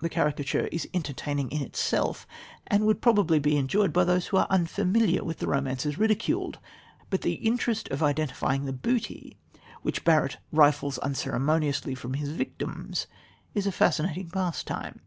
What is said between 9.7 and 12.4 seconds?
which Barrett rifles unceremoniously from his